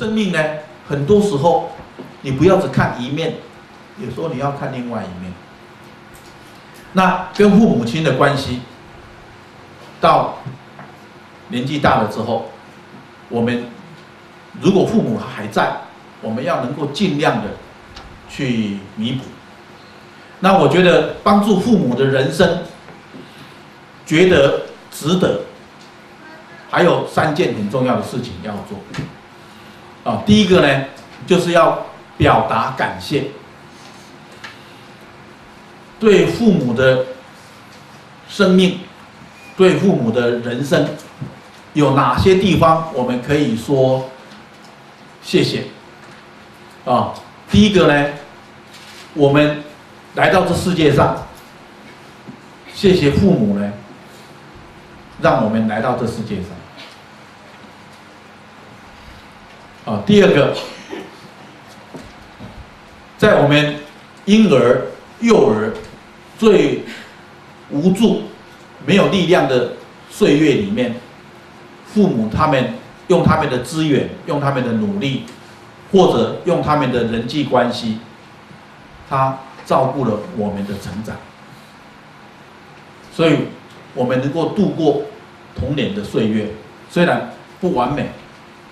[0.00, 0.42] 生命呢，
[0.88, 1.72] 很多时候
[2.22, 3.34] 你不要只看一面，
[3.98, 5.30] 有时候你要看另外一面。
[6.94, 8.60] 那跟父母亲的关系，
[10.00, 10.38] 到
[11.48, 12.48] 年纪大了之后，
[13.28, 13.64] 我们
[14.62, 15.70] 如果父母还在，
[16.22, 17.50] 我们要能够尽量的
[18.26, 19.24] 去弥补。
[20.38, 22.60] 那我觉得帮助父母的人生，
[24.06, 25.42] 觉得值得。
[26.70, 28.78] 还有三件很重要的事情要做。
[30.04, 30.84] 啊，第一个呢，
[31.26, 31.86] 就是要
[32.16, 33.24] 表达感谢。
[35.98, 37.04] 对父母的
[38.26, 38.80] 生命，
[39.56, 40.88] 对父母的人生，
[41.74, 44.08] 有哪些地方我们可以说
[45.22, 45.64] 谢谢？
[46.86, 47.12] 啊，
[47.50, 48.08] 第一个呢，
[49.12, 49.62] 我们
[50.14, 51.26] 来到这世界上，
[52.72, 53.70] 谢谢父母呢，
[55.20, 56.59] 让我们来到这世界上。
[59.84, 60.56] 啊，第二个，
[63.18, 63.76] 在我们
[64.24, 64.86] 婴儿、
[65.20, 65.72] 幼儿。
[66.38, 66.82] 最
[67.68, 68.22] 无助、
[68.86, 69.72] 没有力量的
[70.08, 70.94] 岁月里面，
[71.84, 72.72] 父母他们
[73.08, 75.24] 用他们的资源、用他们的努力，
[75.92, 77.98] 或者用他们的人际关系，
[79.06, 81.14] 他照顾了我们的成长，
[83.12, 83.36] 所以
[83.92, 85.02] 我们能够度过
[85.54, 86.46] 童年的岁月，
[86.88, 88.08] 虽然不完美，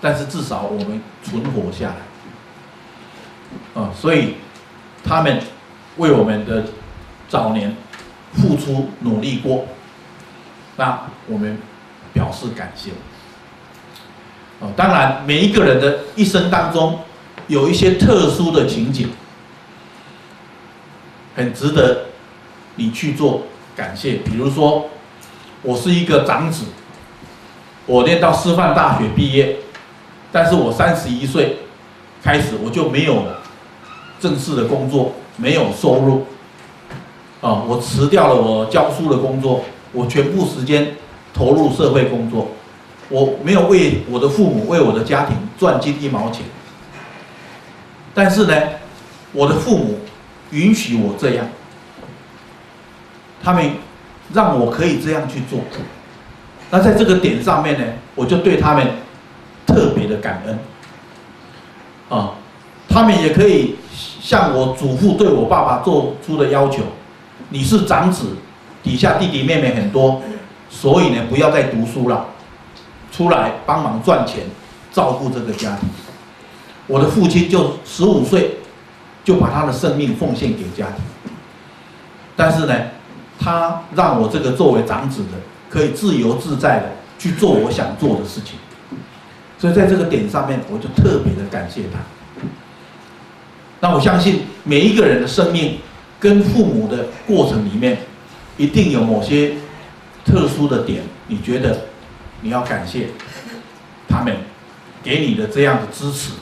[0.00, 1.88] 但是至少我们存活下
[3.74, 3.82] 来。
[3.82, 4.34] 啊，所以
[5.04, 5.40] 他们
[5.96, 6.64] 为我们的。
[7.30, 7.76] 早年
[8.32, 9.66] 付出努力过，
[10.78, 11.58] 那我们
[12.14, 12.92] 表示感谢。
[14.60, 17.00] 哦，当然，每一个人的一生当中
[17.46, 19.10] 有一些特殊的情景，
[21.36, 22.06] 很值得
[22.76, 23.42] 你去做
[23.76, 24.14] 感谢。
[24.24, 24.88] 比如说，
[25.60, 26.64] 我是一个长子，
[27.84, 29.58] 我念到师范大学毕业，
[30.30, 31.58] 但是我三十一岁
[32.22, 33.24] 开始我就没有
[34.20, 36.26] 正式的工作，没有收入。
[37.40, 37.62] 啊！
[37.68, 40.96] 我辞掉了我教书的工作，我全部时间
[41.32, 42.48] 投入社会工作，
[43.08, 46.44] 我没有为我的父母、为我的家庭赚进一毛钱。
[48.12, 48.54] 但是呢，
[49.32, 50.00] 我的父母
[50.50, 51.46] 允许我这样，
[53.40, 53.70] 他们
[54.34, 55.60] 让我可以这样去做。
[56.70, 58.84] 那在这个点上面呢，我就对他们
[59.68, 60.58] 特别的感恩。
[62.08, 62.32] 啊，
[62.88, 66.82] 他们也可以像我祖父对我爸爸做出的要求。
[67.50, 68.36] 你是长子，
[68.82, 70.20] 底下弟弟妹妹很多，
[70.68, 72.24] 所以呢，不要再读书了，
[73.12, 74.44] 出来帮忙赚钱，
[74.90, 75.88] 照顾这个家庭。
[76.86, 78.56] 我的父亲就十五岁，
[79.22, 81.04] 就把他的生命奉献给家庭。
[82.34, 82.74] 但是呢，
[83.38, 86.86] 他让我这个作为长子的，可以自由自在的
[87.18, 88.58] 去做我想做的事情。
[89.58, 91.98] 所以在这个点上面，我就特别的感谢他。
[93.80, 95.78] 那我相信每一个人的生命。
[96.20, 97.96] 跟父母的过程里面，
[98.56, 99.52] 一定有某些
[100.24, 101.82] 特殊的点，你觉得
[102.40, 103.10] 你要感谢
[104.08, 104.36] 他们
[105.00, 106.32] 给你的这样的支持，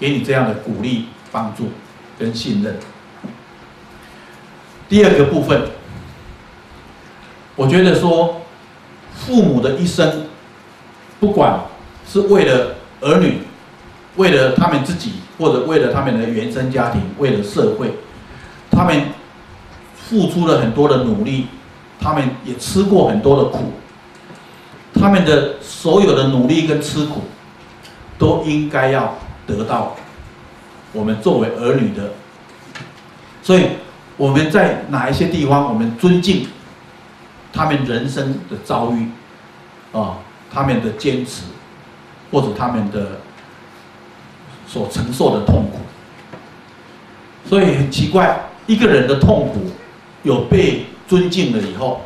[0.00, 1.68] 给你这样的鼓励、帮助
[2.18, 2.76] 跟信任。
[4.88, 5.62] 第二个部分，
[7.54, 8.40] 我觉得说
[9.14, 10.26] 父母的一生，
[11.20, 11.60] 不管
[12.06, 13.38] 是为了儿女，
[14.16, 17.94] 为了他们自己，或者为了他们的原生家庭，为了社会。
[18.70, 19.04] 他们
[19.94, 21.46] 付出了很多的努力，
[22.00, 23.72] 他们也吃过很多的苦，
[24.92, 27.22] 他们的所有的努力跟吃苦，
[28.18, 29.16] 都应该要
[29.46, 29.94] 得到
[30.92, 32.10] 我们作为儿女的。
[33.42, 33.66] 所以
[34.16, 36.48] 我们在哪一些地方，我们尊敬
[37.52, 39.08] 他们人生的遭遇，
[39.92, 40.18] 啊，
[40.52, 41.42] 他们的坚持，
[42.34, 43.20] 或者他们的
[44.66, 45.78] 所承受的痛苦。
[47.48, 48.40] 所以很奇怪。
[48.66, 49.70] 一个人的痛苦
[50.22, 52.00] 有被尊敬了以后，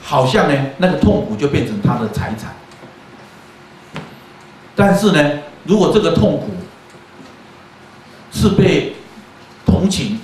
[0.00, 2.54] 好像呢，那个痛苦就变成他的财产。
[4.76, 6.50] 但是呢，如果这个痛苦
[8.30, 8.94] 是被
[9.64, 10.20] 同情、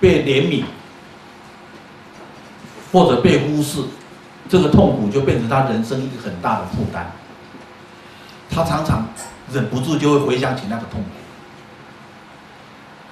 [0.00, 0.64] 被怜悯，
[2.90, 3.84] 或者被忽视，
[4.48, 7.12] 这个痛苦就变成他人生一个很大的负担。
[8.50, 9.08] 他常常
[9.52, 11.08] 忍不住就会回想起那个痛苦。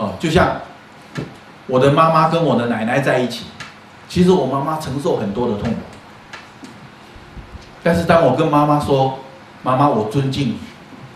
[0.05, 0.61] 哦，就像。
[1.71, 3.45] 我的妈妈跟我的奶奶在一起，
[4.09, 5.79] 其实我妈妈承受很多的痛苦。
[7.83, 9.19] 但是当我跟妈妈说
[9.63, 10.59] ：“妈妈，我尊敬你，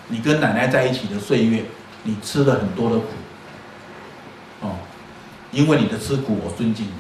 [0.09, 1.65] 你跟奶奶在一起的岁月，
[2.03, 3.07] 你吃了很多的苦，
[4.61, 4.73] 哦，
[5.53, 6.93] 因为你的吃苦，我尊敬你。”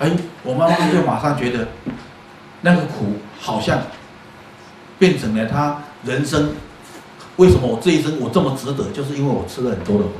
[0.00, 0.10] 哎，
[0.42, 1.68] 我妈妈就马上觉得，
[2.62, 3.78] 那个苦好像
[4.98, 6.54] 变成了他人生
[7.36, 8.90] 为什么我这一生我这么值得？
[8.92, 10.12] 就是因为我吃了很多的苦，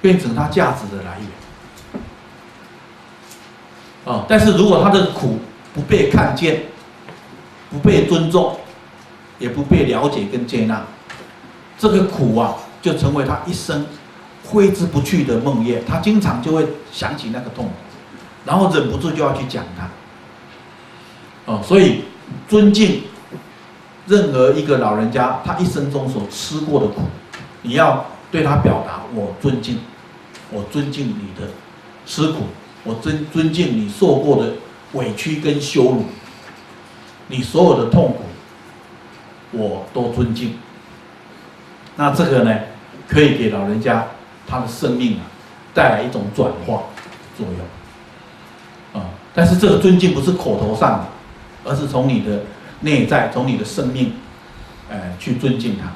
[0.00, 1.28] 变成他价值的来源。
[4.04, 5.38] 啊，但是如果他的苦
[5.74, 6.62] 不被看见，
[7.70, 8.58] 不被尊重，
[9.38, 10.82] 也不被了解跟接纳，
[11.78, 13.86] 这个苦啊，就成为他一生
[14.44, 15.78] 挥之不去的梦魇。
[15.86, 17.70] 他经常就会想起那个痛，
[18.44, 19.88] 然后忍不住就要去讲他。
[21.52, 22.04] 哦，所以
[22.48, 23.02] 尊敬
[24.06, 27.02] 任何一个老人家，他一生中所吃过的苦，
[27.62, 29.78] 你要对他表达我尊敬，
[30.50, 31.48] 我尊敬你的
[32.04, 32.44] 吃苦，
[32.84, 34.54] 我尊尊敬你受过的
[34.94, 36.04] 委屈跟羞辱，
[37.28, 38.24] 你所有的痛苦，
[39.52, 40.58] 我都尊敬。
[41.96, 42.58] 那这个呢，
[43.06, 44.06] 可以给老人家
[44.46, 45.22] 他的生命啊
[45.72, 46.82] 带来一种转化
[47.36, 49.06] 作用啊。
[49.34, 51.06] 但是这个尊敬不是口头上的。
[51.64, 52.40] 而是从你的
[52.80, 54.12] 内在，从你的生命，
[54.90, 55.90] 呃，去尊敬他。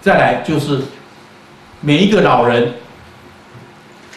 [0.00, 0.80] 再来就是，
[1.80, 2.74] 每一个老人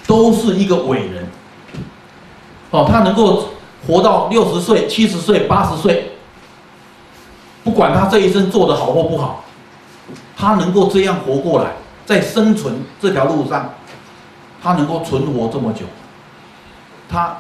[0.06, 1.27] 都是一个伟人，
[2.69, 3.50] 哦，他能够
[3.88, 6.12] 活到六十岁、七十岁、八十岁，
[7.63, 9.44] 不管他这一生做得好或不好，
[10.38, 11.71] 他能够这样活过来，
[12.06, 13.74] 在生存这条路上，
[14.62, 15.85] 他能够存活这么久，
[17.09, 17.38] 他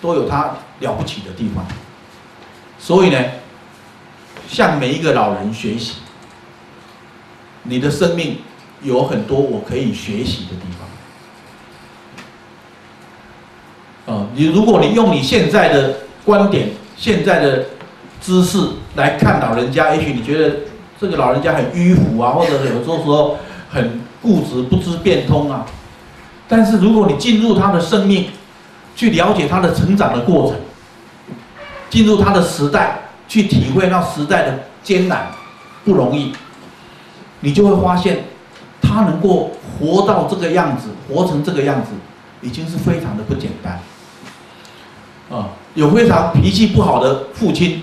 [0.00, 1.64] 都有他了不起的地方。
[2.84, 3.24] 所以呢，
[4.48, 5.98] 向每一个老人学习，
[7.62, 8.38] 你的生命
[8.82, 10.66] 有很多我可以学习的地
[14.04, 14.16] 方。
[14.16, 15.94] 啊，你如果你用你现在的
[16.24, 17.66] 观点、现在的
[18.20, 18.58] 知识
[18.96, 20.56] 来看老人家，也许你觉得
[21.00, 23.38] 这个老人家很迂腐啊，或者有时候说
[23.70, 25.64] 很固执、不知变通啊。
[26.48, 28.30] 但是如果你进入他的生命，
[28.96, 30.58] 去了解他的成长的过程。
[31.92, 35.30] 进入他的时代，去体会那时代的艰难、
[35.84, 36.32] 不容易，
[37.40, 38.24] 你就会发现，
[38.80, 41.90] 他能够活到这个样子，活成这个样子，
[42.40, 43.78] 已经是非常的不简单。
[45.30, 47.82] 啊，有非常脾气不好的父亲，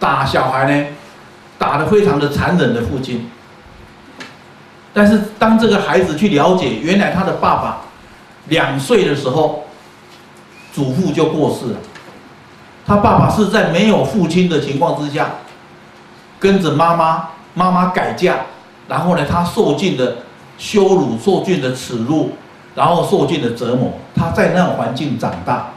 [0.00, 0.86] 打小孩呢，
[1.56, 3.30] 打得非常的残忍的父亲。
[4.92, 7.82] 但是当这个孩子去了解，原来他的爸爸
[8.48, 9.66] 两岁的时候，
[10.72, 11.78] 祖父就过世了。
[12.90, 15.30] 他爸爸是在没有父亲的情况之下，
[16.40, 18.38] 跟着妈妈，妈妈改嫁，
[18.88, 20.16] 然后呢，他受尽了
[20.58, 22.32] 羞辱，受尽了耻辱，
[22.74, 23.92] 然后受尽了折磨。
[24.12, 25.68] 他在那种环境长大，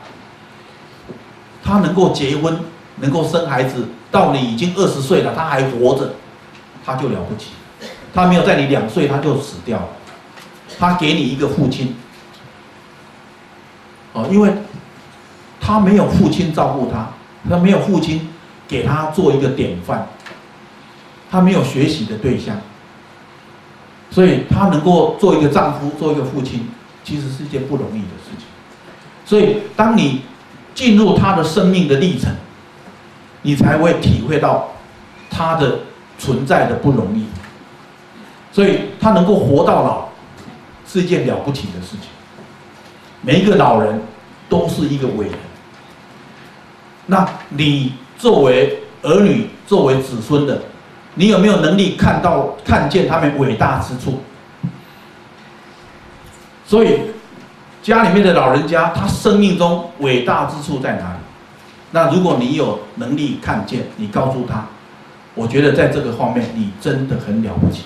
[1.63, 2.59] 他能够结婚，
[2.95, 6.15] 能够生孩子，到你已经二十岁了，他还活着，
[6.83, 7.51] 他就了不起。
[8.11, 9.87] 他没有在你两岁他就死掉了，
[10.79, 11.95] 他给你一个父亲，
[14.13, 14.51] 哦，因为。
[15.65, 17.07] 他没有父亲照顾他，
[17.49, 18.27] 他没有父亲
[18.67, 20.05] 给他做一个典范，
[21.31, 22.57] 他没有学习的对象，
[24.11, 26.67] 所以他能够做一个丈夫，做一个父亲，
[27.05, 28.45] 其实是一件不容易的事情。
[29.25, 30.23] 所以，当你
[30.75, 32.35] 进入他的生命的历程，
[33.43, 34.67] 你才会体会到
[35.29, 35.79] 他的
[36.19, 37.25] 存在的不容易。
[38.51, 40.09] 所以，他能够活到老，
[40.85, 42.09] 是一件了不起的事情。
[43.21, 44.01] 每一个老人
[44.49, 45.35] 都是一个伟人。
[47.05, 50.61] 那你作为儿女、作为子孙的，
[51.15, 54.21] 你有没有能力看到、看见他们伟大之处？
[56.65, 57.01] 所以，
[57.81, 61.19] 家里面的老人家，他生命中伟大之处在哪里？
[61.91, 64.65] 那如果你有能力看见，你告诉他，
[65.35, 67.83] 我觉得在这个方面你真的很了不起。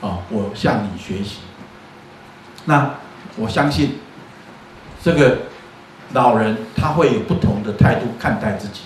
[0.00, 1.38] 啊，我向你学习。
[2.64, 2.94] 那
[3.36, 3.98] 我相信
[5.02, 5.38] 这个。
[6.12, 8.80] 老人他会有不同的态度看待自己。